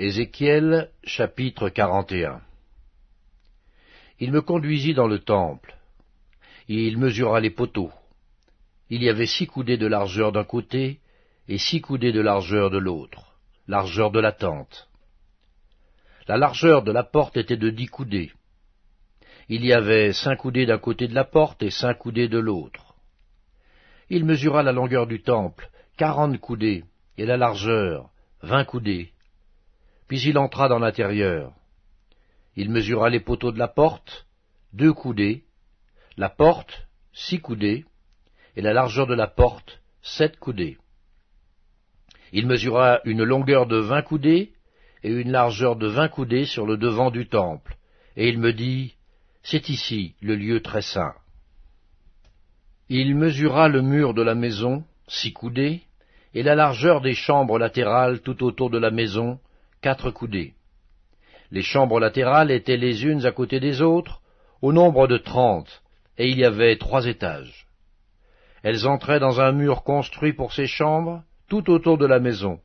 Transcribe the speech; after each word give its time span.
Ézéchiel 0.00 0.92
chapitre 1.02 1.70
41 1.70 2.40
Il 4.20 4.30
me 4.30 4.42
conduisit 4.42 4.94
dans 4.94 5.08
le 5.08 5.18
temple. 5.18 5.74
Il 6.68 6.98
mesura 6.98 7.40
les 7.40 7.50
poteaux. 7.50 7.90
Il 8.90 9.02
y 9.02 9.08
avait 9.08 9.26
six 9.26 9.48
coudées 9.48 9.76
de 9.76 9.88
largeur 9.88 10.30
d'un 10.30 10.44
côté 10.44 11.00
et 11.48 11.58
six 11.58 11.80
coudées 11.80 12.12
de 12.12 12.20
largeur 12.20 12.70
de 12.70 12.78
l'autre, 12.78 13.34
largeur 13.66 14.12
de 14.12 14.20
la 14.20 14.30
tente. 14.30 14.88
La 16.28 16.36
largeur 16.36 16.84
de 16.84 16.92
la 16.92 17.02
porte 17.02 17.36
était 17.36 17.56
de 17.56 17.70
dix 17.70 17.88
coudées. 17.88 18.30
Il 19.48 19.66
y 19.66 19.72
avait 19.72 20.12
cinq 20.12 20.36
coudées 20.36 20.66
d'un 20.66 20.78
côté 20.78 21.08
de 21.08 21.14
la 21.16 21.24
porte 21.24 21.60
et 21.64 21.72
cinq 21.72 21.98
coudées 21.98 22.28
de 22.28 22.38
l'autre. 22.38 22.94
Il 24.10 24.24
mesura 24.24 24.62
la 24.62 24.70
longueur 24.70 25.08
du 25.08 25.22
temple, 25.22 25.68
quarante 25.96 26.38
coudées, 26.38 26.84
et 27.16 27.26
la 27.26 27.36
largeur, 27.36 28.10
vingt 28.42 28.64
coudées, 28.64 29.12
puis 30.08 30.20
il 30.22 30.38
entra 30.38 30.68
dans 30.68 30.78
l'intérieur. 30.78 31.52
Il 32.56 32.70
mesura 32.70 33.10
les 33.10 33.20
poteaux 33.20 33.52
de 33.52 33.58
la 33.58 33.68
porte, 33.68 34.26
deux 34.72 34.92
coudées, 34.92 35.44
la 36.16 36.28
porte, 36.28 36.88
six 37.12 37.40
coudées, 37.40 37.84
et 38.56 38.62
la 38.62 38.72
largeur 38.72 39.06
de 39.06 39.14
la 39.14 39.28
porte, 39.28 39.80
sept 40.02 40.38
coudées. 40.38 40.78
Il 42.32 42.46
mesura 42.46 43.00
une 43.04 43.22
longueur 43.22 43.66
de 43.66 43.76
vingt 43.76 44.02
coudées 44.02 44.52
et 45.04 45.10
une 45.10 45.30
largeur 45.30 45.76
de 45.76 45.86
vingt 45.86 46.08
coudées 46.08 46.44
sur 46.44 46.66
le 46.66 46.76
devant 46.76 47.10
du 47.10 47.28
temple, 47.28 47.76
et 48.16 48.28
il 48.28 48.38
me 48.38 48.52
dit, 48.52 48.96
C'est 49.42 49.68
ici 49.68 50.16
le 50.20 50.34
lieu 50.34 50.60
très 50.60 50.82
saint. 50.82 51.14
Il 52.88 53.14
mesura 53.14 53.68
le 53.68 53.82
mur 53.82 54.14
de 54.14 54.22
la 54.22 54.34
maison, 54.34 54.84
six 55.06 55.32
coudées, 55.32 55.82
et 56.34 56.42
la 56.42 56.54
largeur 56.54 57.00
des 57.00 57.14
chambres 57.14 57.58
latérales 57.58 58.20
tout 58.20 58.42
autour 58.42 58.70
de 58.70 58.78
la 58.78 58.90
maison, 58.90 59.38
coudées. 59.94 60.54
Les 61.50 61.62
chambres 61.62 62.00
latérales 62.00 62.50
étaient 62.50 62.76
les 62.76 63.04
unes 63.04 63.24
à 63.24 63.32
côté 63.32 63.60
des 63.60 63.80
autres, 63.80 64.20
au 64.60 64.72
nombre 64.72 65.06
de 65.06 65.16
trente, 65.16 65.82
et 66.18 66.28
il 66.28 66.38
y 66.38 66.44
avait 66.44 66.76
trois 66.76 67.06
étages. 67.06 67.66
Elles 68.62 68.86
entraient 68.86 69.20
dans 69.20 69.40
un 69.40 69.52
mur 69.52 69.82
construit 69.82 70.32
pour 70.32 70.52
ces 70.52 70.66
chambres, 70.66 71.22
tout 71.48 71.70
autour 71.70 71.96
de 71.96 72.06
la 72.06 72.18
maison. 72.18 72.60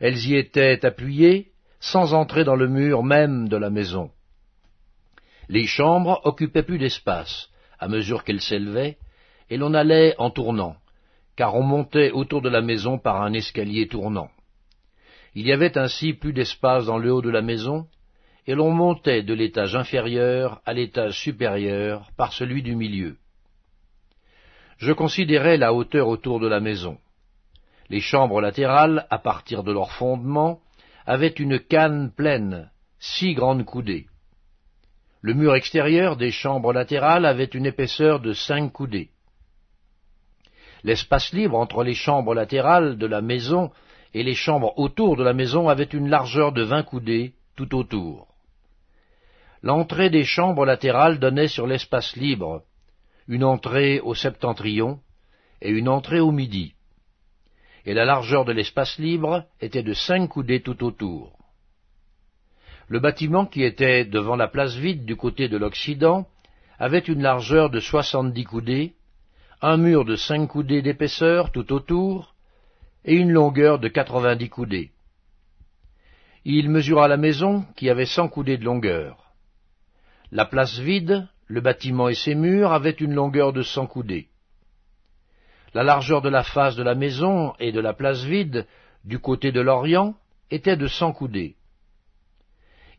Elles 0.00 0.26
y 0.26 0.36
étaient 0.36 0.84
appuyées, 0.86 1.48
sans 1.80 2.14
entrer 2.14 2.44
dans 2.44 2.56
le 2.56 2.68
mur 2.68 3.02
même 3.02 3.48
de 3.48 3.56
la 3.56 3.70
maison. 3.70 4.10
Les 5.48 5.66
chambres 5.66 6.20
occupaient 6.24 6.62
plus 6.62 6.78
d'espace, 6.78 7.48
à 7.78 7.88
mesure 7.88 8.24
qu'elles 8.24 8.40
s'élevaient, 8.40 8.96
et 9.50 9.56
l'on 9.56 9.74
allait 9.74 10.14
en 10.18 10.30
tournant, 10.30 10.76
car 11.36 11.54
on 11.54 11.62
montait 11.62 12.10
autour 12.10 12.42
de 12.42 12.48
la 12.48 12.60
maison 12.60 12.98
par 12.98 13.22
un 13.22 13.32
escalier 13.32 13.88
tournant. 13.88 14.30
Il 15.34 15.46
y 15.46 15.52
avait 15.52 15.76
ainsi 15.78 16.12
plus 16.12 16.32
d'espace 16.32 16.86
dans 16.86 16.98
le 16.98 17.12
haut 17.12 17.22
de 17.22 17.30
la 17.30 17.42
maison, 17.42 17.86
et 18.46 18.54
l'on 18.54 18.70
montait 18.70 19.22
de 19.22 19.34
l'étage 19.34 19.76
inférieur 19.76 20.62
à 20.64 20.72
l'étage 20.72 21.20
supérieur 21.20 22.10
par 22.16 22.32
celui 22.32 22.62
du 22.62 22.74
milieu. 22.74 23.16
Je 24.78 24.92
considérais 24.92 25.58
la 25.58 25.74
hauteur 25.74 26.08
autour 26.08 26.40
de 26.40 26.48
la 26.48 26.60
maison. 26.60 26.98
Les 27.90 28.00
chambres 28.00 28.40
latérales, 28.40 29.06
à 29.10 29.18
partir 29.18 29.64
de 29.64 29.72
leur 29.72 29.92
fondement, 29.92 30.60
avaient 31.04 31.28
une 31.28 31.58
canne 31.58 32.10
pleine, 32.10 32.70
six 32.98 33.34
grandes 33.34 33.64
coudées. 33.64 34.06
Le 35.20 35.34
mur 35.34 35.54
extérieur 35.54 36.16
des 36.16 36.30
chambres 36.30 36.72
latérales 36.72 37.26
avait 37.26 37.44
une 37.44 37.66
épaisseur 37.66 38.20
de 38.20 38.32
cinq 38.32 38.72
coudées. 38.72 39.10
L'espace 40.84 41.32
libre 41.32 41.58
entre 41.58 41.82
les 41.82 41.94
chambres 41.94 42.34
latérales 42.34 42.98
de 42.98 43.06
la 43.06 43.20
maison 43.20 43.72
et 44.14 44.22
les 44.22 44.34
chambres 44.34 44.78
autour 44.78 45.16
de 45.16 45.24
la 45.24 45.32
maison 45.32 45.68
avaient 45.68 45.84
une 45.84 46.08
largeur 46.08 46.52
de 46.52 46.62
vingt 46.62 46.82
coudées 46.82 47.34
tout 47.56 47.74
autour. 47.74 48.28
L'entrée 49.62 50.10
des 50.10 50.24
chambres 50.24 50.64
latérales 50.64 51.18
donnait 51.18 51.48
sur 51.48 51.66
l'espace 51.66 52.16
libre, 52.16 52.62
une 53.26 53.44
entrée 53.44 54.00
au 54.00 54.14
septentrion 54.14 55.00
et 55.60 55.70
une 55.70 55.88
entrée 55.88 56.20
au 56.20 56.30
midi, 56.30 56.74
et 57.84 57.94
la 57.94 58.04
largeur 58.04 58.44
de 58.44 58.52
l'espace 58.52 58.98
libre 58.98 59.44
était 59.60 59.82
de 59.82 59.92
cinq 59.92 60.28
coudées 60.28 60.62
tout 60.62 60.84
autour. 60.84 61.36
Le 62.86 63.00
bâtiment 63.00 63.44
qui 63.44 63.62
était 63.64 64.04
devant 64.04 64.36
la 64.36 64.48
place 64.48 64.74
vide 64.74 65.04
du 65.04 65.16
côté 65.16 65.48
de 65.48 65.58
l'Occident 65.58 66.26
avait 66.78 67.00
une 67.00 67.22
largeur 67.22 67.68
de 67.70 67.80
soixante-dix 67.80 68.44
coudées, 68.44 68.94
un 69.60 69.76
mur 69.76 70.04
de 70.04 70.16
cinq 70.16 70.46
coudées 70.46 70.82
d'épaisseur 70.82 71.50
tout 71.50 71.72
autour, 71.72 72.34
et 73.04 73.14
une 73.14 73.32
longueur 73.32 73.78
de 73.78 73.88
quatre-vingt-dix 73.88 74.48
coudées. 74.48 74.90
Il 76.44 76.70
mesura 76.70 77.08
la 77.08 77.16
maison, 77.16 77.64
qui 77.76 77.90
avait 77.90 78.06
cent 78.06 78.28
coudées 78.28 78.58
de 78.58 78.64
longueur. 78.64 79.32
La 80.30 80.44
place 80.44 80.78
vide, 80.78 81.26
le 81.46 81.60
bâtiment 81.60 82.08
et 82.08 82.14
ses 82.14 82.34
murs 82.34 82.72
avaient 82.72 82.90
une 82.90 83.14
longueur 83.14 83.52
de 83.52 83.62
cent 83.62 83.86
coudées. 83.86 84.28
La 85.74 85.82
largeur 85.82 86.22
de 86.22 86.28
la 86.28 86.42
face 86.42 86.76
de 86.76 86.82
la 86.82 86.94
maison 86.94 87.54
et 87.58 87.72
de 87.72 87.80
la 87.80 87.92
place 87.92 88.24
vide, 88.24 88.66
du 89.04 89.18
côté 89.18 89.52
de 89.52 89.60
l'Orient, 89.60 90.14
était 90.50 90.76
de 90.76 90.86
cent 90.86 91.12
coudées. 91.12 91.56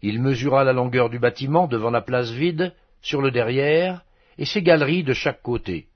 Il 0.02 0.22
mesura 0.22 0.64
la 0.64 0.74
longueur 0.74 1.10
du 1.10 1.20
bâtiment 1.20 1.68
devant 1.68 1.90
la 1.90 2.02
place 2.02 2.32
vide, 2.32 2.74
sur 3.02 3.22
le 3.22 3.32
derrière, 3.32 4.04
et 4.38 4.46
ses 4.46 4.62
galeries 4.62 5.04
de 5.04 5.14
chaque 5.14 5.42
côté. 5.42 5.88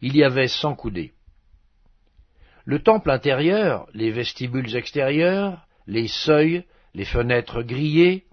Il 0.00 0.16
y 0.16 0.22
avait 0.22 0.48
cent 0.48 0.74
coudées. 0.74 1.12
Le 2.68 2.80
temple 2.80 3.12
intérieur, 3.12 3.86
les 3.94 4.10
vestibules 4.10 4.74
extérieurs, 4.74 5.68
les 5.86 6.08
seuils, 6.08 6.64
les 6.94 7.04
fenêtres 7.04 7.62
grillées, 7.62 8.24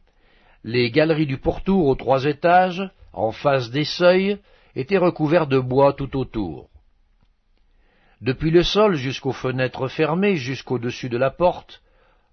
les 0.64 0.90
galeries 0.90 1.28
du 1.28 1.38
pourtour 1.38 1.86
aux 1.86 1.94
trois 1.94 2.26
étages, 2.26 2.82
en 3.14 3.32
face 3.32 3.70
des 3.70 3.84
seuils, 3.86 4.40
étaient 4.76 4.98
recouverts 4.98 5.46
de 5.46 5.60
bois 5.60 5.94
tout 5.94 6.18
autour. 6.18 6.72
Depuis 8.22 8.50
le 8.50 8.64
sol 8.64 8.96
jusqu'aux 8.96 9.34
fenêtres 9.34 9.88
fermées, 9.88 10.38
jusqu'au-dessus 10.38 11.10
de 11.10 11.18
la 11.18 11.30
porte, 11.30 11.84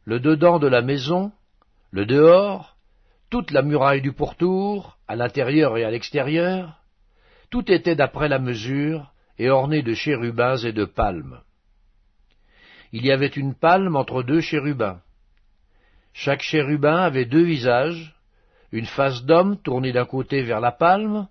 le 0.05 0.21
dedans 0.21 0.59
de 0.59 0.69
la 0.69 0.81
maison, 0.81 1.33
le 1.91 2.07
dehors, 2.07 2.79
toute 3.29 3.51
la 3.51 3.61
muraille 3.61 4.01
du 4.01 4.13
pourtour, 4.13 4.97
à 5.07 5.17
l'intérieur 5.17 5.77
et 5.77 5.85
à 5.85 5.91
l'extérieur, 5.91 6.81
tout 7.51 7.71
était 7.71 7.95
d'après 7.95 8.29
la 8.29 8.39
mesure 8.39 9.13
et 9.37 9.51
orné 9.51 9.83
de 9.83 9.93
chérubins 9.93 10.57
et 10.57 10.73
de 10.73 10.87
palmes 10.87 11.43
il 12.93 13.05
y 13.05 13.13
avait 13.13 13.27
une 13.27 13.55
palme 13.55 13.97
entre 13.97 14.23
deux 14.23 14.41
chérubins. 14.41 15.01
Chaque 16.13 16.43
chérubin 16.43 16.97
avait 16.97 17.25
deux 17.25 17.45
visages, 17.45 18.15
une 18.73 18.87
face 18.87 19.25
d'homme 19.25 19.57
tournée 19.63 19.93
d'un 19.93 20.05
côté 20.05 20.43
vers 20.43 20.61
la 20.61 20.73
palme, 20.73 21.29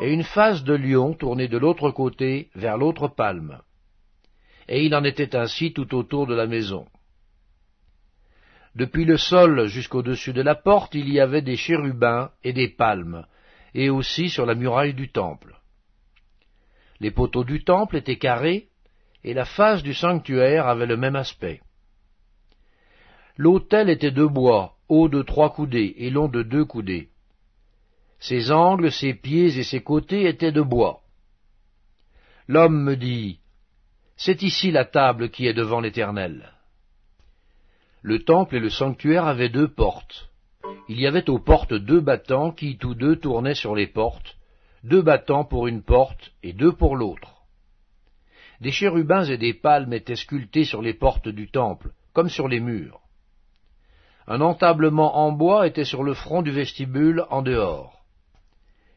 et 0.00 0.12
une 0.12 0.24
face 0.24 0.62
de 0.64 0.74
lion 0.74 1.14
tournée 1.14 1.48
de 1.48 1.58
l'autre 1.58 1.90
côté 1.90 2.50
vers 2.54 2.76
l'autre 2.76 3.08
palme. 3.08 3.60
Et 4.68 4.84
il 4.84 4.94
en 4.94 5.04
était 5.04 5.36
ainsi 5.36 5.72
tout 5.72 5.94
autour 5.94 6.26
de 6.26 6.34
la 6.34 6.46
maison. 6.46 6.86
Depuis 8.74 9.06
le 9.06 9.16
sol 9.16 9.68
jusqu'au-dessus 9.68 10.34
de 10.34 10.42
la 10.42 10.54
porte, 10.54 10.94
il 10.94 11.08
y 11.10 11.18
avait 11.18 11.40
des 11.40 11.56
chérubins 11.56 12.30
et 12.44 12.52
des 12.52 12.68
palmes, 12.68 13.24
et 13.74 13.88
aussi 13.88 14.28
sur 14.28 14.44
la 14.44 14.54
muraille 14.54 14.92
du 14.92 15.10
temple. 15.10 15.56
Les 17.00 17.10
poteaux 17.10 17.44
du 17.44 17.64
temple 17.64 17.96
étaient 17.96 18.18
carrés, 18.18 18.68
et 19.26 19.34
la 19.34 19.44
face 19.44 19.82
du 19.82 19.92
sanctuaire 19.92 20.68
avait 20.68 20.86
le 20.86 20.96
même 20.96 21.16
aspect. 21.16 21.60
L'autel 23.36 23.90
était 23.90 24.12
de 24.12 24.24
bois, 24.24 24.76
haut 24.88 25.08
de 25.08 25.20
trois 25.20 25.52
coudées 25.52 25.94
et 25.98 26.10
long 26.10 26.28
de 26.28 26.44
deux 26.44 26.64
coudées. 26.64 27.08
Ses 28.20 28.52
angles, 28.52 28.92
ses 28.92 29.14
pieds 29.14 29.58
et 29.58 29.64
ses 29.64 29.82
côtés 29.82 30.28
étaient 30.28 30.52
de 30.52 30.62
bois. 30.62 31.00
L'homme 32.46 32.80
me 32.84 32.96
dit, 32.96 33.40
C'est 34.16 34.42
ici 34.42 34.70
la 34.70 34.84
table 34.84 35.28
qui 35.30 35.48
est 35.48 35.54
devant 35.54 35.80
l'Éternel. 35.80 36.52
Le 38.02 38.22
temple 38.22 38.54
et 38.54 38.60
le 38.60 38.70
sanctuaire 38.70 39.26
avaient 39.26 39.48
deux 39.48 39.68
portes. 39.68 40.30
Il 40.88 41.00
y 41.00 41.06
avait 41.08 41.28
aux 41.28 41.40
portes 41.40 41.74
deux 41.74 42.00
battants 42.00 42.52
qui 42.52 42.78
tous 42.78 42.94
deux 42.94 43.16
tournaient 43.16 43.56
sur 43.56 43.74
les 43.74 43.88
portes, 43.88 44.36
deux 44.84 45.02
battants 45.02 45.44
pour 45.44 45.66
une 45.66 45.82
porte 45.82 46.32
et 46.44 46.52
deux 46.52 46.72
pour 46.72 46.94
l'autre. 46.94 47.35
Des 48.60 48.70
chérubins 48.70 49.24
et 49.24 49.36
des 49.36 49.54
palmes 49.54 49.92
étaient 49.92 50.16
sculptés 50.16 50.64
sur 50.64 50.82
les 50.82 50.94
portes 50.94 51.28
du 51.28 51.50
temple, 51.50 51.90
comme 52.12 52.28
sur 52.28 52.48
les 52.48 52.60
murs. 52.60 53.00
Un 54.26 54.40
entablement 54.40 55.18
en 55.18 55.32
bois 55.32 55.66
était 55.66 55.84
sur 55.84 56.02
le 56.02 56.14
front 56.14 56.42
du 56.42 56.50
vestibule 56.50 57.24
en 57.30 57.42
dehors. 57.42 58.00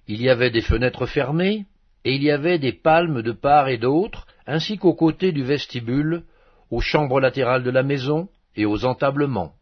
Il 0.08 0.22
y 0.22 0.30
avait 0.30 0.50
des 0.50 0.62
fenêtres 0.62 1.06
fermées, 1.06 1.66
et 2.04 2.16
il 2.16 2.24
y 2.24 2.32
avait 2.32 2.58
des 2.58 2.72
palmes 2.72 3.22
de 3.22 3.32
part 3.32 3.68
et 3.68 3.78
d'autre, 3.78 4.26
ainsi 4.48 4.78
qu'aux 4.78 4.96
côtés 4.96 5.32
du 5.32 5.44
vestibule, 5.44 6.24
aux 6.72 6.82
chambres 6.82 7.20
latérales 7.20 7.64
de 7.64 7.70
la 7.70 7.84
maison 7.84 8.30
et 8.56 8.66
aux 8.66 8.86
entablements. 8.86 9.54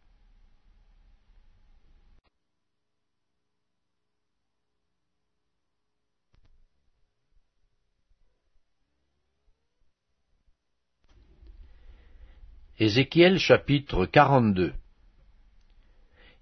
Ézéchiel 12.80 13.40
chapitre 13.40 14.06
42 14.06 14.72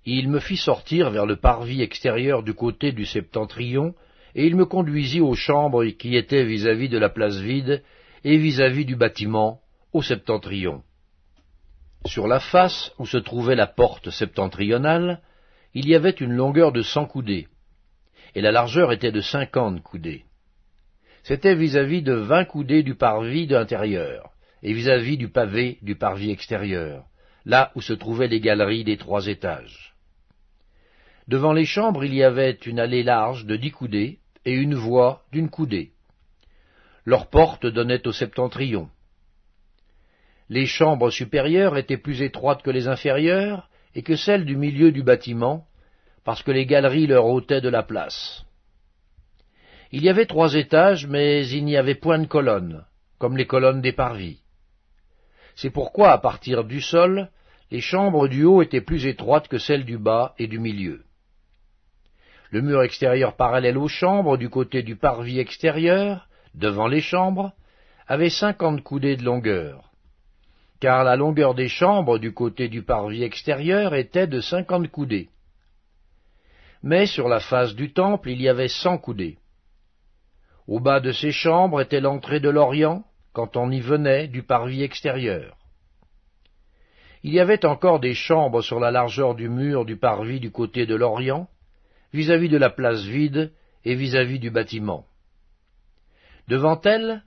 il 0.05 0.29
me 0.29 0.38
fit 0.38 0.59
sortir 0.59 1.09
vers 1.09 1.25
le 1.25 1.37
parvis 1.37 1.81
extérieur 1.81 2.43
du 2.43 2.53
côté 2.53 2.93
du 2.93 3.06
septentrion, 3.06 3.94
et 4.35 4.47
il 4.47 4.55
me 4.55 4.67
conduisit 4.67 5.23
aux 5.23 5.35
chambres 5.35 5.87
qui 5.87 6.15
étaient 6.15 6.44
vis-à-vis 6.44 6.91
de 6.91 6.99
la 6.99 7.09
place 7.09 7.38
vide 7.38 7.83
et 8.23 8.37
vis-à-vis 8.37 8.83
-vis 8.83 8.87
du 8.87 8.97
bâtiment, 8.97 9.61
au 9.94 10.03
septentrion. 10.03 10.83
Sur 12.05 12.29
la 12.29 12.38
face 12.38 12.93
où 12.99 13.06
se 13.06 13.17
trouvait 13.17 13.56
la 13.56 13.67
porte 13.67 14.11
septentrionale, 14.11 15.23
il 15.73 15.88
y 15.88 15.94
avait 15.94 16.11
une 16.11 16.35
longueur 16.35 16.71
de 16.71 16.83
cent 16.83 17.06
coudées, 17.06 17.49
et 18.35 18.43
la 18.43 18.53
largeur 18.53 18.93
était 18.93 19.11
de 19.11 19.23
cinquante 19.23 19.83
coudées. 19.83 20.25
C'était 21.23 21.56
vis-à-vis 21.56 22.03
de 22.03 22.12
vingt 22.12 22.44
coudées 22.44 22.83
du 22.83 22.94
parvis 22.94 23.53
intérieur, 23.55 24.36
et 24.66 24.72
vis-à-vis 24.72 25.16
du 25.16 25.28
pavé 25.28 25.78
du 25.80 25.94
parvis 25.94 26.32
extérieur, 26.32 27.04
là 27.44 27.70
où 27.76 27.80
se 27.80 27.92
trouvaient 27.92 28.26
les 28.26 28.40
galeries 28.40 28.82
des 28.82 28.96
trois 28.96 29.28
étages. 29.28 29.94
Devant 31.28 31.52
les 31.52 31.64
chambres 31.64 32.04
il 32.04 32.12
y 32.12 32.24
avait 32.24 32.58
une 32.66 32.80
allée 32.80 33.04
large 33.04 33.46
de 33.46 33.54
dix 33.54 33.70
coudées 33.70 34.18
et 34.44 34.52
une 34.52 34.74
voie 34.74 35.22
d'une 35.30 35.50
coudée. 35.50 35.92
Leurs 37.04 37.30
portes 37.30 37.66
donnaient 37.66 38.08
au 38.08 38.12
septentrion, 38.12 38.90
les 40.48 40.66
chambres 40.66 41.10
supérieures 41.10 41.76
étaient 41.76 41.96
plus 41.96 42.22
étroites 42.22 42.62
que 42.62 42.70
les 42.70 42.88
inférieures 42.88 43.68
et 43.94 44.02
que 44.02 44.16
celles 44.16 44.44
du 44.44 44.56
milieu 44.56 44.90
du 44.90 45.04
bâtiment, 45.04 45.64
parce 46.24 46.42
que 46.42 46.50
les 46.50 46.66
galeries 46.66 47.06
leur 47.06 47.26
ôtaient 47.26 47.60
de 47.60 47.68
la 47.68 47.84
place. 47.84 48.44
Il 49.92 50.02
y 50.02 50.08
avait 50.08 50.26
trois 50.26 50.54
étages, 50.54 51.06
mais 51.06 51.46
il 51.48 51.64
n'y 51.64 51.76
avait 51.76 51.94
point 51.94 52.18
de 52.18 52.26
colonnes, 52.26 52.84
comme 53.18 53.36
les 53.36 53.46
colonnes 53.46 53.80
des 53.80 53.92
parvis. 53.92 54.40
C'est 55.56 55.70
pourquoi, 55.70 56.12
à 56.12 56.19
partir 56.19 56.64
du 56.64 56.81
sol, 56.81 57.31
les 57.70 57.81
chambres 57.81 58.29
du 58.29 58.44
haut 58.44 58.62
étaient 58.62 58.81
plus 58.81 59.06
étroites 59.06 59.49
que 59.49 59.58
celles 59.58 59.85
du 59.85 59.99
bas 59.99 60.35
et 60.38 60.47
du 60.47 60.58
milieu. 60.58 61.03
Le 62.50 62.61
mur 62.62 62.82
extérieur 62.82 63.35
parallèle 63.35 63.79
aux 63.79 63.88
chambres, 63.88 64.37
du 64.37 64.49
côté 64.49 64.82
du 64.82 64.97
parvis 64.97 65.41
extérieur, 65.41 66.29
devant 66.55 66.87
les 66.87 67.00
chambres, 67.00 67.53
avait 68.06 68.31
cinquante 68.31 68.82
coudées 68.82 69.17
de 69.17 69.25
longueur, 69.25 69.91
car 70.79 71.03
la 71.03 71.17
longueur 71.17 71.55
des 71.55 71.69
chambres 71.69 72.19
du 72.19 72.32
côté 72.32 72.69
du 72.69 72.82
parvis 72.82 73.25
extérieur 73.25 73.94
était 73.94 74.26
de 74.26 74.41
cinquante 74.41 74.88
coudées. 74.88 75.31
Mais 76.82 77.06
sur 77.06 77.29
la 77.29 77.41
face 77.41 77.75
du 77.75 77.93
temple 77.93 78.31
il 78.31 78.41
y 78.41 78.49
avait 78.49 78.69
cent 78.69 78.99
coudées. 78.99 79.38
Au 80.69 80.81
bas 80.81 81.00
de 81.00 81.12
ces 81.12 81.32
chambres 81.32 81.81
était 81.81 82.00
l'entrée 82.00 82.41
de 82.41 82.49
l'Orient, 82.49 83.05
quand 83.37 83.59
on 83.59 83.71
y 83.71 83.81
venait 83.81 84.29
du 84.29 84.43
parvis 84.43 84.83
extérieur. 84.83 85.59
Il 87.23 87.35
y 87.35 87.38
avait 87.38 87.67
encore 87.67 88.00
des 88.00 88.15
chambres 88.15 88.62
sur 88.62 88.81
la 88.81 88.91
largeur 88.91 89.35
du 89.35 89.50
mur 89.50 89.85
du 89.85 89.99
parvis 89.99 90.41
du 90.41 90.50
côté 90.50 90.87
de 90.87 90.94
l'Orient, 90.94 91.47
vis-à-vis 92.15 92.49
de 92.49 92.56
la 92.56 92.71
place 92.71 93.03
vide 93.03 93.53
et 93.85 93.94
vis-à-vis 93.94 94.37
-vis 94.37 94.41
du 94.41 94.50
bâtiment. 94.50 95.05
Devant 96.49 96.81
elles, 96.81 97.25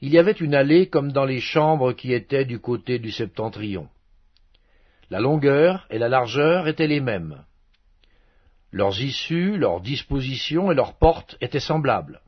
il 0.00 0.12
y 0.12 0.18
avait 0.18 0.40
une 0.46 0.56
allée 0.56 0.88
comme 0.88 1.12
dans 1.12 1.26
les 1.26 1.40
chambres 1.40 1.92
qui 1.92 2.12
étaient 2.12 2.44
du 2.44 2.58
côté 2.58 2.98
du 2.98 3.12
septentrion. 3.12 3.86
La 5.10 5.20
longueur 5.20 5.86
et 5.90 5.98
la 6.00 6.08
largeur 6.08 6.66
étaient 6.66 6.92
les 6.94 7.04
mêmes. 7.12 7.44
Leurs 8.72 9.00
issues, 9.00 9.56
leurs 9.58 9.80
dispositions 9.80 10.72
et 10.72 10.74
leurs 10.74 10.98
portes 10.98 11.36
étaient 11.40 11.68
semblables. 11.70 12.20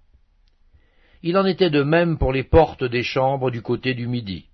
Il 1.27 1.39
en 1.39 1.47
était 1.47 1.71
de 1.71 1.83
même 1.83 2.19
pour 2.19 2.35
les 2.35 2.43
portes 2.45 2.85
des 2.85 3.03
chambres 3.03 3.51
du 3.51 3.63
côté 3.63 3.95
du 3.95 4.07
midi. 4.07 4.45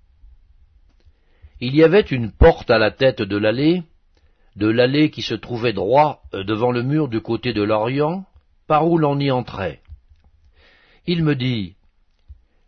Il 1.61 1.75
y 1.75 1.83
avait 1.83 2.01
une 2.01 2.31
porte 2.31 2.71
à 2.71 2.79
la 2.79 2.93
tête 2.93 3.23
de 3.23 3.37
l'allée, 3.37 3.83
de 4.55 4.69
l'allée 4.69 5.11
qui 5.11 5.21
se 5.21 5.35
trouvait 5.35 5.73
droit 5.73 6.23
euh, 6.33 6.45
devant 6.45 6.71
le 6.71 6.85
mur 6.85 7.09
du 7.09 7.21
côté 7.21 7.53
de 7.53 7.65
l'Orient, 7.65 8.25
par 8.69 8.89
où 8.89 8.99
l'on 8.99 9.19
y 9.19 9.33
entrait. 9.33 9.81
Il 11.09 11.25
me 11.25 11.35
dit, 11.35 11.75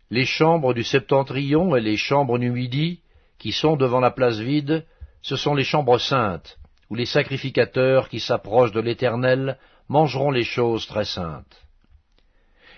les 0.09 0.25
chambres 0.25 0.73
du 0.73 0.83
septentrion 0.83 1.73
et 1.77 1.79
les 1.81 1.95
chambres 1.95 2.37
du 2.37 2.51
midi, 2.51 2.99
qui 3.39 3.53
sont 3.53 3.77
devant 3.77 4.01
la 4.01 4.11
place 4.11 4.37
vide, 4.37 4.85
ce 5.21 5.37
sont 5.37 5.55
les 5.55 5.63
chambres 5.63 5.97
saintes, 5.97 6.57
où 6.89 6.95
les 6.95 7.05
sacrificateurs 7.05 8.09
qui 8.09 8.19
s'approchent 8.19 8.73
de 8.73 8.81
l'Éternel 8.81 9.57
mangeront 9.87 10.29
les 10.29 10.43
choses 10.43 10.87
très 10.87 11.05
saintes. 11.05 11.63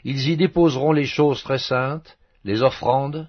Ils 0.08 0.30
y 0.30 0.38
déposeront 0.38 0.92
les 0.92 1.08
choses 1.08 1.42
très 1.42 1.58
saintes, 1.58 2.20
les 2.44 2.62
offrandes, 2.62 3.28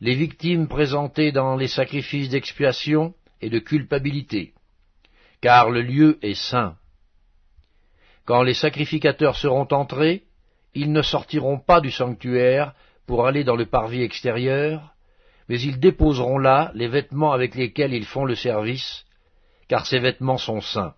les 0.00 0.14
victimes 0.14 0.68
présentées 0.68 1.32
dans 1.32 1.54
les 1.54 1.68
sacrifices 1.68 2.30
d'expiation 2.30 3.12
et 3.42 3.50
de 3.50 3.58
culpabilité, 3.58 4.54
car 5.42 5.68
le 5.68 5.82
lieu 5.82 6.18
est 6.22 6.32
saint. 6.50 6.78
Quand 8.24 8.42
les 8.42 8.54
sacrificateurs 8.54 9.36
seront 9.36 9.68
entrés, 9.70 10.22
ils 10.72 10.92
ne 10.92 11.02
sortiront 11.02 11.58
pas 11.58 11.82
du 11.82 11.90
sanctuaire 11.90 12.72
pour 13.06 13.26
aller 13.26 13.44
dans 13.44 13.56
le 13.56 13.66
parvis 13.66 14.02
extérieur, 14.02 14.94
mais 15.50 15.60
ils 15.60 15.78
déposeront 15.78 16.38
là 16.38 16.72
les 16.74 16.88
vêtements 16.88 17.32
avec 17.32 17.54
lesquels 17.54 17.92
ils 17.92 18.06
font 18.06 18.24
le 18.24 18.34
service, 18.34 19.04
car 19.68 19.84
ces 19.84 19.98
vêtements 19.98 20.38
sont 20.38 20.62
saints. 20.62 20.94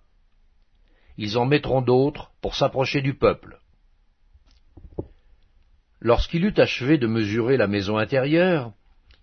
Ils 1.18 1.36
en 1.36 1.46
mettront 1.46 1.82
d'autres 1.82 2.30
pour 2.40 2.54
s'approcher 2.54 3.00
du 3.00 3.14
peuple. 3.14 3.58
Lorsqu'il 6.06 6.44
eut 6.44 6.54
achevé 6.56 6.98
de 6.98 7.08
mesurer 7.08 7.56
la 7.56 7.66
maison 7.66 7.98
intérieure, 7.98 8.70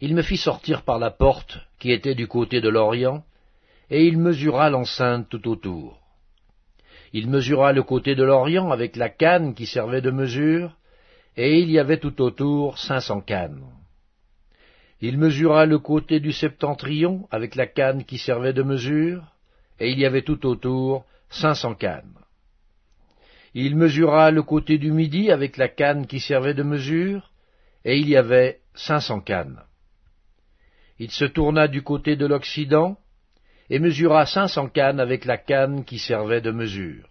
il 0.01 0.13
me 0.13 0.21
fit 0.21 0.35
sortir 0.35 0.81
par 0.81 0.99
la 0.99 1.11
porte 1.11 1.59
qui 1.79 1.93
était 1.93 2.13
du 2.13 2.27
côté 2.27 2.59
de 2.59 2.67
l'Orient, 2.67 3.23
et 3.89 4.05
il 4.05 4.17
mesura 4.17 4.69
l'enceinte 4.69 5.29
tout 5.29 5.47
autour. 5.47 6.01
Il 7.13 7.29
mesura 7.29 7.71
le 7.71 7.83
côté 7.83 8.15
de 8.15 8.23
l'Orient 8.25 8.69
avec 8.69 8.97
la 8.97 9.07
canne 9.07 9.53
qui 9.53 9.65
servait 9.65 10.01
de 10.01 10.11
mesure, 10.11 10.75
et 11.37 11.57
il 11.57 11.71
y 11.71 11.79
avait 11.79 12.01
tout 12.01 12.21
autour 12.21 12.77
cinq 12.77 12.99
cents 12.99 13.21
cannes. 13.21 13.63
Il 14.99 15.17
mesura 15.17 15.65
le 15.65 15.79
côté 15.79 16.19
du 16.19 16.33
septentrion 16.33 17.29
avec 17.31 17.55
la 17.55 17.65
canne 17.65 18.03
qui 18.03 18.17
servait 18.17 18.51
de 18.51 18.61
mesure, 18.61 19.23
et 19.79 19.89
il 19.89 19.99
y 19.99 20.05
avait 20.05 20.23
tout 20.23 20.45
autour 20.45 21.05
cinq 21.29 21.53
cents 21.53 21.75
cannes. 21.75 22.22
Il 23.53 23.75
mesura 23.75 24.31
le 24.31 24.41
côté 24.41 24.77
du 24.77 24.91
midi 24.91 25.31
avec 25.31 25.57
la 25.57 25.67
canne 25.67 26.07
qui 26.07 26.19
servait 26.19 26.55
de 26.55 26.63
mesure, 26.63 27.31
et 27.85 27.97
il 27.97 28.09
y 28.09 28.17
avait 28.17 28.61
cinq 28.73 29.01
cents 29.01 29.21
cannes. 29.21 29.61
Il 30.97 31.11
se 31.11 31.25
tourna 31.25 31.67
du 31.67 31.83
côté 31.83 32.15
de 32.15 32.25
l'Occident, 32.25 32.97
et 33.69 33.79
mesura 33.79 34.25
cinq 34.25 34.47
cents 34.47 34.69
cannes 34.69 34.99
avec 34.99 35.25
la 35.25 35.37
canne 35.37 35.85
qui 35.85 35.99
servait 35.99 36.41
de 36.41 36.51
mesure. 36.51 37.07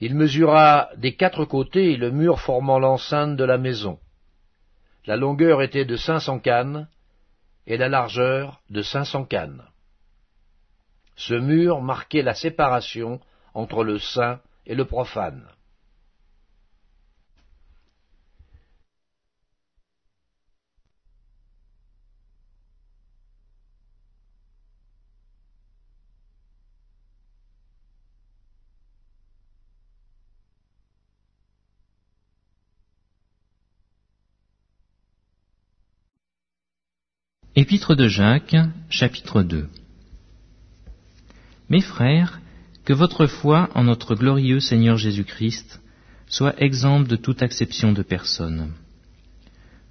Il 0.00 0.16
mesura 0.16 0.88
des 0.96 1.14
quatre 1.14 1.44
côtés 1.44 1.96
le 1.96 2.10
mur 2.10 2.40
formant 2.40 2.78
l'enceinte 2.78 3.36
de 3.36 3.44
la 3.44 3.58
maison. 3.58 3.98
La 5.06 5.16
longueur 5.16 5.62
était 5.62 5.84
de 5.84 5.96
cinq 5.96 6.20
cents 6.20 6.40
cannes, 6.40 6.88
et 7.66 7.76
la 7.76 7.88
largeur 7.88 8.60
de 8.70 8.82
cinq 8.82 9.04
cents 9.04 9.24
cannes. 9.24 9.62
Ce 11.14 11.34
mur 11.34 11.80
marquait 11.80 12.22
la 12.22 12.34
séparation 12.34 13.20
entre 13.54 13.84
le 13.84 13.98
saint 13.98 14.40
et 14.66 14.74
le 14.74 14.84
profane. 14.84 15.46
Épître 37.56 37.94
de 37.94 38.08
Jacques, 38.08 38.56
chapitre 38.88 39.42
2 39.42 39.68
Mes 41.68 41.82
frères, 41.82 42.40
que 42.90 42.94
votre 42.94 43.28
foi 43.28 43.70
en 43.76 43.84
notre 43.84 44.16
glorieux 44.16 44.58
Seigneur 44.58 44.96
Jésus-Christ 44.96 45.80
soit 46.26 46.60
exempte 46.60 47.06
de 47.06 47.14
toute 47.14 47.40
acception 47.40 47.92
de 47.92 48.02
personne. 48.02 48.72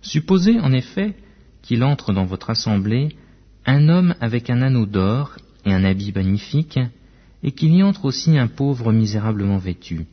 Supposez 0.02 0.60
en 0.60 0.74
effet 0.74 1.16
qu'il 1.62 1.86
entre 1.86 2.12
dans 2.12 2.26
votre 2.26 2.50
assemblée 2.50 3.16
un 3.66 3.88
homme 3.88 4.16
avec 4.20 4.50
un 4.50 4.62
anneau 4.62 4.86
d'or 4.86 5.38
et 5.66 5.72
un 5.72 5.86
habit 5.86 6.12
magnifique, 6.14 6.78
et 7.42 7.54
qu'il 7.54 7.74
y 7.74 7.84
entre 7.84 8.04
aussi 8.04 8.38
un 8.38 8.48
pauvre 8.48 8.92
misérablement 8.92 9.60
vêtu. 9.60 10.06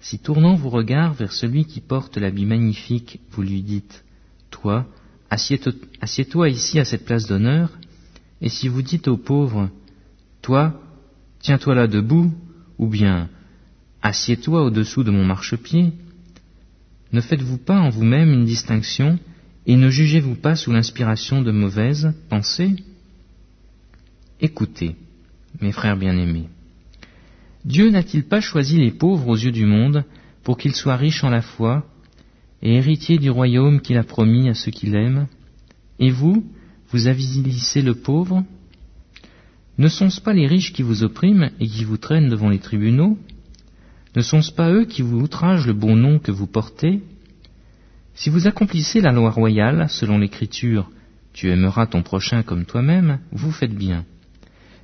Si 0.00 0.18
tournant 0.18 0.54
vos 0.54 0.70
regards 0.70 1.12
vers 1.12 1.34
celui 1.34 1.66
qui 1.66 1.82
porte 1.82 2.16
l'habit 2.16 2.46
magnifique, 2.46 3.20
vous 3.32 3.42
lui 3.42 3.60
dites, 3.60 4.02
Toi, 4.50 4.86
Assieds-toi 5.28 6.48
ici 6.48 6.80
à 6.80 6.86
cette 6.86 7.04
place 7.04 7.26
d'honneur, 7.26 7.68
et 8.40 8.48
si 8.48 8.66
vous 8.66 8.80
dites 8.80 9.08
aux 9.08 9.18
pauvres, 9.18 9.68
Toi, 10.40 10.80
tiens-toi 11.40 11.74
là 11.74 11.86
debout, 11.86 12.32
ou 12.78 12.88
bien 12.88 13.28
Assieds-toi 14.02 14.62
au-dessous 14.62 15.02
de 15.02 15.10
mon 15.10 15.24
marchepied, 15.24 15.92
ne 17.12 17.20
faites-vous 17.20 17.58
pas 17.58 17.78
en 17.78 17.88
vous-même 17.88 18.32
une 18.32 18.44
distinction, 18.44 19.18
et 19.66 19.76
ne 19.76 19.90
jugez-vous 19.90 20.36
pas 20.36 20.54
sous 20.54 20.72
l'inspiration 20.72 21.42
de 21.42 21.50
mauvaises 21.50 22.14
pensées? 22.28 22.76
Écoutez, 24.40 24.94
mes 25.60 25.72
frères 25.72 25.96
bien-aimés, 25.96 26.48
Dieu 27.64 27.90
n'a-t-il 27.90 28.24
pas 28.24 28.40
choisi 28.40 28.78
les 28.78 28.92
pauvres 28.92 29.28
aux 29.28 29.36
yeux 29.36 29.50
du 29.50 29.66
monde 29.66 30.04
pour 30.44 30.56
qu'ils 30.56 30.74
soient 30.74 30.96
riches 30.96 31.24
en 31.24 31.30
la 31.30 31.42
foi 31.42 31.84
et 32.62 32.76
héritiers 32.76 33.18
du 33.18 33.30
royaume 33.30 33.80
qu'il 33.80 33.98
a 33.98 34.04
promis 34.04 34.48
à 34.48 34.54
ceux 34.54 34.70
qui 34.70 34.86
l'aiment? 34.86 35.26
Et 35.98 36.10
vous, 36.10 36.46
vous 36.90 37.08
avilissez 37.08 37.82
le 37.82 37.94
pauvre? 37.94 38.44
Ne 39.78 39.86
sont-ce 39.86 40.20
pas 40.20 40.32
les 40.32 40.48
riches 40.48 40.72
qui 40.72 40.82
vous 40.82 41.04
oppriment 41.04 41.50
et 41.60 41.66
qui 41.68 41.84
vous 41.84 41.98
traînent 41.98 42.28
devant 42.28 42.48
les 42.48 42.58
tribunaux 42.58 43.16
Ne 44.16 44.22
sont-ce 44.22 44.50
pas 44.50 44.72
eux 44.72 44.84
qui 44.84 45.02
vous 45.02 45.20
outragent 45.20 45.68
le 45.68 45.72
bon 45.72 45.94
nom 45.94 46.18
que 46.18 46.32
vous 46.32 46.48
portez 46.48 47.00
Si 48.14 48.28
vous 48.28 48.48
accomplissez 48.48 49.00
la 49.00 49.12
loi 49.12 49.30
royale, 49.30 49.88
selon 49.88 50.18
l'Écriture, 50.18 50.90
tu 51.32 51.50
aimeras 51.50 51.86
ton 51.86 52.02
prochain 52.02 52.42
comme 52.42 52.64
toi-même, 52.64 53.20
vous 53.30 53.52
faites 53.52 53.74
bien. 53.74 54.04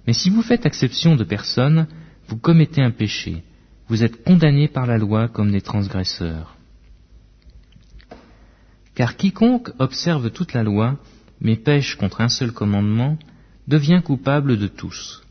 Mais 0.07 0.13
si 0.13 0.31
vous 0.31 0.43
faites 0.43 0.65
exception 0.65 1.17
de 1.17 1.25
personne, 1.25 1.89
vous 2.29 2.37
commettez 2.37 2.81
un 2.81 2.93
péché, 2.93 3.43
vous 3.89 4.05
êtes 4.05 4.23
condamnés 4.23 4.69
par 4.69 4.87
la 4.87 4.99
loi 4.99 5.27
comme 5.27 5.51
des 5.51 5.61
transgresseurs. 5.61 6.57
Car 8.95 9.17
quiconque 9.17 9.71
observe 9.81 10.31
toute 10.31 10.53
la 10.53 10.63
loi, 10.63 10.99
mais 11.41 11.57
pêche 11.57 11.97
contre 11.97 12.21
un 12.21 12.29
seul 12.29 12.53
commandement, 12.53 13.19
devient 13.67 14.03
coupable 14.05 14.59
de 14.59 14.67
tous. 14.67 15.23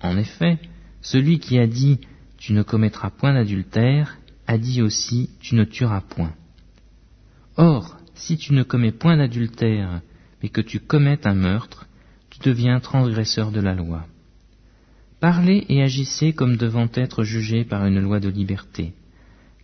En 0.00 0.16
effet, 0.16 0.58
celui 1.00 1.38
qui 1.38 1.58
a 1.58 1.66
dit 1.66 2.00
Tu 2.38 2.52
ne 2.52 2.62
commettras 2.62 3.10
point 3.10 3.34
d'adultère, 3.34 4.18
a 4.46 4.58
dit 4.58 4.82
aussi 4.82 5.30
Tu 5.40 5.54
ne 5.54 5.64
tueras 5.64 6.02
point. 6.02 6.34
Or, 7.56 7.96
si 8.14 8.36
tu 8.36 8.52
ne 8.52 8.62
commets 8.62 8.92
point 8.92 9.16
d'adultère, 9.16 10.00
mais 10.42 10.48
que 10.48 10.60
tu 10.60 10.80
commettes 10.80 11.26
un 11.26 11.34
meurtre, 11.34 11.86
tu 12.30 12.38
deviens 12.40 12.80
transgresseur 12.80 13.50
de 13.50 13.60
la 13.60 13.74
loi. 13.74 14.06
Parlez 15.20 15.64
et 15.68 15.82
agissez 15.82 16.32
comme 16.32 16.56
devant 16.56 16.88
être 16.94 17.24
jugés 17.24 17.64
par 17.64 17.86
une 17.86 18.00
loi 18.00 18.20
de 18.20 18.28
liberté, 18.28 18.92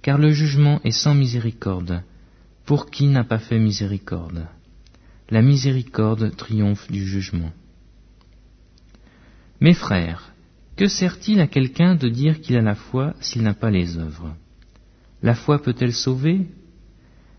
car 0.03 0.19
le 0.19 0.31
jugement 0.31 0.81
est 0.85 0.91
sans 0.91 1.15
miséricorde, 1.15 2.03
pour 2.65 2.91
qui 2.91 3.07
n'a 3.07 3.25
pas 3.25 3.39
fait 3.39 3.59
miséricorde? 3.59 4.47
La 5.29 5.43
miséricorde 5.43 6.35
triomphe 6.37 6.91
du 6.91 7.05
jugement. 7.05 7.53
Mes 9.61 9.75
frères, 9.75 10.33
que 10.77 10.89
sert-il 10.89 11.39
à 11.41 11.47
quelqu'un 11.47 11.95
de 11.95 12.09
dire 12.09 12.41
qu'il 12.41 12.57
a 12.57 12.63
la 12.63 12.75
foi 12.75 13.15
s'il 13.21 13.43
n'a 13.43 13.53
pas 13.53 13.71
les 13.71 13.99
œuvres? 13.99 14.35
La 15.23 15.35
foi 15.35 15.61
peut-elle 15.61 15.93
sauver? 15.93 16.47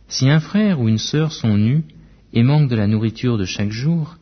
Si 0.07 0.29
un 0.29 0.39
frère 0.39 0.79
ou 0.79 0.87
une 0.87 0.99
sœur 0.99 1.31
sont 1.31 1.57
nus 1.57 1.83
et 2.33 2.43
manquent 2.43 2.69
de 2.69 2.75
la 2.75 2.85
nourriture 2.85 3.39
de 3.39 3.45
chaque 3.45 3.71
jour, 3.71 4.17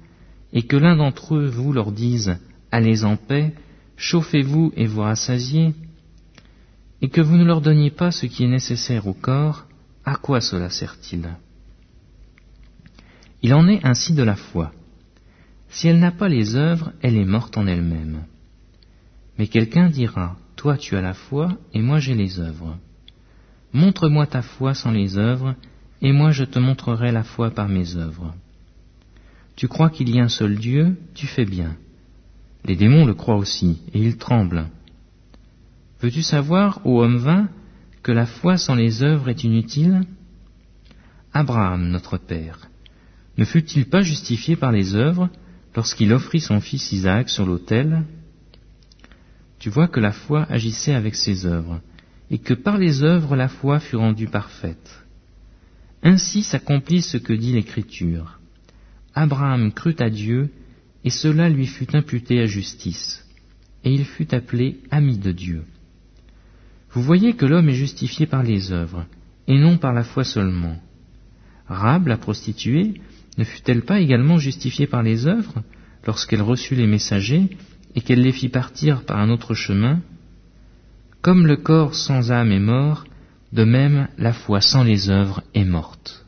et 0.54 0.64
que 0.64 0.78
l'un 0.78 0.96
d'entre 0.96 1.36
eux 1.36 1.48
vous 1.48 1.74
leur 1.74 1.92
dise 1.92 2.38
Allez 2.72 3.04
en 3.04 3.18
paix, 3.18 3.54
chauffez-vous 3.98 4.72
et 4.78 4.88
vous 4.88 5.02
rassasiez, 5.02 5.74
et 7.02 7.10
que 7.10 7.22
vous 7.22 7.36
ne 7.36 7.44
leur 7.44 7.60
donniez 7.60 7.92
pas 7.92 8.12
ce 8.12 8.28
qui 8.28 8.46
est 8.46 8.48
nécessaire 8.48 9.08
au 9.08 9.14
corps, 9.14 9.66
à 10.06 10.16
quoi 10.16 10.40
cela 10.40 10.70
sert-il? 10.70 11.28
Il 13.42 13.54
en 13.54 13.68
est 13.68 13.86
ainsi 13.86 14.14
de 14.14 14.24
la 14.24 14.36
foi. 14.36 14.72
Si 15.70 15.88
elle 15.88 16.00
n'a 16.00 16.12
pas 16.12 16.30
les 16.30 16.56
œuvres, 16.56 16.92
elle 17.02 17.16
est 17.16 17.26
morte 17.26 17.58
en 17.58 17.68
elle-même. 17.68 18.24
Mais 19.38 19.48
quelqu'un 19.48 19.90
dira, 19.90 20.36
Toi 20.56 20.78
tu 20.78 20.96
as 20.96 21.02
la 21.02 21.14
foi, 21.14 21.58
et 21.74 21.82
moi 21.82 22.00
j'ai 22.00 22.16
les 22.16 22.40
œuvres. 22.40 22.78
Montre-moi 23.72 24.26
ta 24.26 24.42
foi 24.42 24.74
sans 24.74 24.92
les 24.92 25.18
œuvres, 25.18 25.56
et 26.02 26.12
moi 26.12 26.32
je 26.32 26.44
te 26.44 26.60
montrerai 26.60 27.12
la 27.12 27.24
foi 27.24 27.52
par 27.52 27.70
mes 27.70 27.96
œuvres. 27.96 28.34
Tu 29.56 29.68
crois 29.68 29.90
qu'il 29.90 30.10
y 30.10 30.20
a 30.20 30.24
un 30.24 30.30
seul 30.30 30.56
Dieu, 30.58 30.98
tu 31.14 31.28
fais 31.28 31.46
bien. 31.46 31.76
Les 32.66 32.76
démons 32.76 33.06
le 33.06 33.14
croient 33.14 33.38
aussi, 33.38 33.82
et 33.94 34.00
ils 34.00 34.18
tremblent. 34.18 34.66
Veux-tu 36.02 36.22
savoir, 36.22 36.82
ô 36.86 37.04
homme 37.04 37.18
vain, 37.18 37.50
que 38.04 38.12
la 38.12 38.26
foi 38.26 38.58
sans 38.58 38.76
les 38.76 39.04
œuvres 39.04 39.30
est 39.30 39.44
inutile? 39.44 40.02
Abraham, 41.34 41.90
notre 41.90 42.18
Père, 42.18 42.70
ne 43.38 43.46
fut-il 43.46 43.86
pas 43.86 44.02
justifié 44.02 44.56
par 44.56 44.72
les 44.72 44.96
œuvres 44.96 45.30
lorsqu'il 45.80 46.12
offrit 46.12 46.42
son 46.42 46.60
fils 46.60 46.92
Isaac 46.92 47.30
sur 47.30 47.46
l'autel 47.46 48.04
Tu 49.60 49.70
vois 49.70 49.88
que 49.88 50.02
la 50.02 50.12
foi 50.12 50.46
agissait 50.50 50.94
avec 50.94 51.16
ses 51.16 51.46
œuvres, 51.46 51.80
et 52.30 52.38
que 52.38 52.54
par 52.54 52.78
les 52.78 53.02
œuvres 53.02 53.38
la 53.38 53.48
foi 53.48 53.80
fut 53.80 53.96
rendue 53.96 54.28
parfaite. 54.28 55.06
Ainsi 56.04 56.44
s'accomplit 56.44 57.02
ce 57.02 57.16
que 57.16 57.32
dit 57.32 57.54
l'Écriture. 57.54 58.42
Abraham 59.16 59.72
crut 59.72 60.02
à 60.02 60.10
Dieu, 60.10 60.50
et 61.06 61.10
cela 61.10 61.48
lui 61.48 61.66
fut 61.66 61.96
imputé 61.96 62.42
à 62.42 62.46
justice, 62.46 63.26
et 63.86 63.94
il 63.94 64.04
fut 64.04 64.36
appelé 64.36 64.82
ami 64.92 65.18
de 65.18 65.32
Dieu. 65.32 65.64
Vous 66.92 67.04
voyez 67.04 67.36
que 67.36 67.46
l'homme 67.46 67.70
est 67.70 67.84
justifié 67.86 68.26
par 68.26 68.44
les 68.44 68.74
œuvres, 68.74 69.06
et 69.48 69.58
non 69.58 69.78
par 69.78 69.94
la 69.94 70.04
foi 70.04 70.26
seulement. 70.26 70.78
Rab, 71.68 72.08
la 72.08 72.18
prostituée, 72.18 72.96
ne 73.40 73.46
fut-elle 73.46 73.84
pas 73.84 74.02
également 74.02 74.38
justifiée 74.38 74.86
par 74.86 75.02
les 75.02 75.26
œuvres 75.26 75.64
lorsqu'elle 76.06 76.42
reçut 76.42 76.76
les 76.76 76.88
messagers 76.88 77.50
et 77.96 78.02
qu'elle 78.02 78.22
les 78.22 78.34
fit 78.34 78.50
partir 78.50 79.06
par 79.06 79.18
un 79.18 79.30
autre 79.30 79.54
chemin? 79.54 80.02
Comme 81.22 81.48
le 81.48 81.56
corps 81.56 81.96
sans 81.96 82.34
âme 82.34 82.52
est 82.52 82.60
mort, 82.60 83.06
de 83.54 83.64
même 83.64 84.10
la 84.18 84.34
foi 84.34 84.60
sans 84.60 84.84
les 84.84 85.10
œuvres 85.10 85.42
est 85.54 85.64
morte. 85.64 86.26